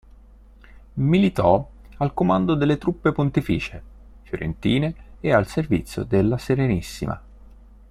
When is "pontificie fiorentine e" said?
3.11-5.31